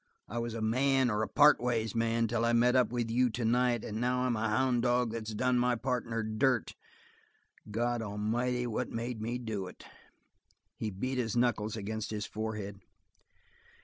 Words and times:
I 0.27 0.39
was 0.39 0.55
a 0.55 0.63
man, 0.63 1.11
or 1.11 1.21
a 1.21 1.27
partways 1.27 1.93
man, 1.93 2.27
till 2.27 2.43
I 2.43 2.53
met 2.53 2.75
up 2.75 2.91
with 2.91 3.11
you 3.11 3.29
tonight, 3.29 3.85
and 3.85 4.01
now 4.01 4.21
I'm 4.21 4.35
a 4.35 4.49
houn' 4.49 4.81
dog 4.81 5.11
that's 5.11 5.35
done 5.35 5.59
my 5.59 5.75
partner 5.75 6.23
dirt! 6.23 6.73
God 7.69 8.01
amighty, 8.01 8.65
what 8.65 8.89
made 8.89 9.21
me 9.21 9.37
do 9.37 9.67
it?" 9.67 9.85
He 10.75 10.89
beat 10.89 11.19
his 11.19 11.35
knuckles 11.37 11.75
against 11.77 12.09
his 12.09 12.25
forehead. 12.25 12.79